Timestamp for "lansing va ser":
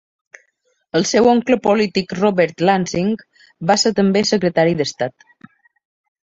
2.69-3.93